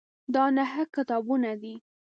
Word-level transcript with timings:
دا 0.33 0.43
نهه 0.57 0.83
کتابونه 0.95 1.51
دي. 1.61 1.75